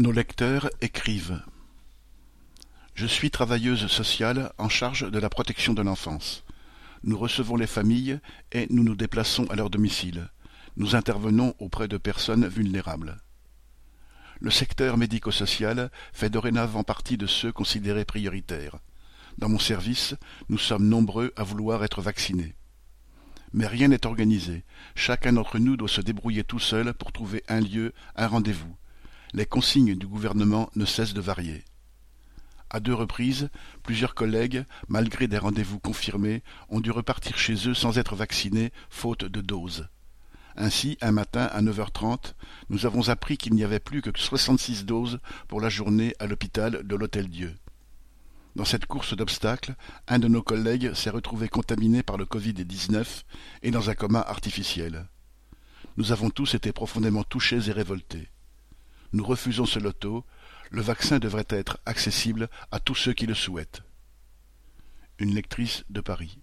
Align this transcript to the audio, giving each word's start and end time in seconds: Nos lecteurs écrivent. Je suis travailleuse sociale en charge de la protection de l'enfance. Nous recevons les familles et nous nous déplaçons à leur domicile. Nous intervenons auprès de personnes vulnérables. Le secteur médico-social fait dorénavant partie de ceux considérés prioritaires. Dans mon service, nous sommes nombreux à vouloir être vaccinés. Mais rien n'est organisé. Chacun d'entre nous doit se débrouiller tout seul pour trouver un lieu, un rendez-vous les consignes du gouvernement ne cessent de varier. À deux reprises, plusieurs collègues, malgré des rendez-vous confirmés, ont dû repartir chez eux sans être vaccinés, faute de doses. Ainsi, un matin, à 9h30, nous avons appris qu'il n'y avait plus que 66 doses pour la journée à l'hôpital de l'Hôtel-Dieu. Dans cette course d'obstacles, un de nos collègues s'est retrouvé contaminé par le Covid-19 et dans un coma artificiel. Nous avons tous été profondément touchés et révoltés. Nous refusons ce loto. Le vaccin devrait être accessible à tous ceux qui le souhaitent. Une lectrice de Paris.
Nos 0.00 0.12
lecteurs 0.12 0.70
écrivent. 0.80 1.42
Je 2.94 3.04
suis 3.04 3.30
travailleuse 3.30 3.86
sociale 3.88 4.50
en 4.56 4.70
charge 4.70 5.10
de 5.10 5.18
la 5.18 5.28
protection 5.28 5.74
de 5.74 5.82
l'enfance. 5.82 6.42
Nous 7.04 7.18
recevons 7.18 7.54
les 7.56 7.66
familles 7.66 8.18
et 8.50 8.66
nous 8.70 8.82
nous 8.82 8.94
déplaçons 8.94 9.44
à 9.50 9.56
leur 9.56 9.68
domicile. 9.68 10.30
Nous 10.78 10.96
intervenons 10.96 11.54
auprès 11.58 11.86
de 11.86 11.98
personnes 11.98 12.48
vulnérables. 12.48 13.18
Le 14.40 14.50
secteur 14.50 14.96
médico-social 14.96 15.90
fait 16.14 16.30
dorénavant 16.30 16.82
partie 16.82 17.18
de 17.18 17.26
ceux 17.26 17.52
considérés 17.52 18.06
prioritaires. 18.06 18.78
Dans 19.36 19.50
mon 19.50 19.58
service, 19.58 20.14
nous 20.48 20.56
sommes 20.56 20.88
nombreux 20.88 21.30
à 21.36 21.42
vouloir 21.42 21.84
être 21.84 22.00
vaccinés. 22.00 22.54
Mais 23.52 23.66
rien 23.66 23.88
n'est 23.88 24.06
organisé. 24.06 24.64
Chacun 24.94 25.34
d'entre 25.34 25.58
nous 25.58 25.76
doit 25.76 25.88
se 25.88 26.00
débrouiller 26.00 26.42
tout 26.42 26.58
seul 26.58 26.94
pour 26.94 27.12
trouver 27.12 27.44
un 27.48 27.60
lieu, 27.60 27.92
un 28.16 28.28
rendez-vous 28.28 28.74
les 29.32 29.46
consignes 29.46 29.96
du 29.96 30.06
gouvernement 30.06 30.70
ne 30.76 30.84
cessent 30.84 31.14
de 31.14 31.20
varier. 31.20 31.64
À 32.68 32.78
deux 32.78 32.94
reprises, 32.94 33.50
plusieurs 33.82 34.14
collègues, 34.14 34.64
malgré 34.88 35.26
des 35.26 35.38
rendez-vous 35.38 35.80
confirmés, 35.80 36.42
ont 36.68 36.80
dû 36.80 36.90
repartir 36.90 37.36
chez 37.36 37.68
eux 37.68 37.74
sans 37.74 37.98
être 37.98 38.14
vaccinés, 38.14 38.72
faute 38.88 39.24
de 39.24 39.40
doses. 39.40 39.88
Ainsi, 40.56 40.96
un 41.00 41.12
matin, 41.12 41.46
à 41.52 41.62
9h30, 41.62 42.34
nous 42.68 42.86
avons 42.86 43.08
appris 43.08 43.38
qu'il 43.38 43.54
n'y 43.54 43.64
avait 43.64 43.80
plus 43.80 44.02
que 44.02 44.10
66 44.16 44.84
doses 44.84 45.18
pour 45.48 45.60
la 45.60 45.68
journée 45.68 46.14
à 46.18 46.26
l'hôpital 46.26 46.86
de 46.86 46.96
l'Hôtel-Dieu. 46.96 47.56
Dans 48.56 48.64
cette 48.64 48.86
course 48.86 49.16
d'obstacles, 49.16 49.74
un 50.08 50.18
de 50.18 50.28
nos 50.28 50.42
collègues 50.42 50.92
s'est 50.94 51.10
retrouvé 51.10 51.48
contaminé 51.48 52.02
par 52.02 52.18
le 52.18 52.24
Covid-19 52.24 53.22
et 53.62 53.70
dans 53.70 53.90
un 53.90 53.94
coma 53.94 54.20
artificiel. 54.20 55.08
Nous 55.96 56.12
avons 56.12 56.30
tous 56.30 56.54
été 56.54 56.72
profondément 56.72 57.24
touchés 57.24 57.68
et 57.68 57.72
révoltés. 57.72 58.28
Nous 59.12 59.24
refusons 59.24 59.66
ce 59.66 59.78
loto. 59.78 60.24
Le 60.70 60.82
vaccin 60.82 61.18
devrait 61.18 61.46
être 61.48 61.78
accessible 61.84 62.48
à 62.70 62.78
tous 62.78 62.94
ceux 62.94 63.12
qui 63.12 63.26
le 63.26 63.34
souhaitent. 63.34 63.82
Une 65.18 65.34
lectrice 65.34 65.84
de 65.90 66.00
Paris. 66.00 66.38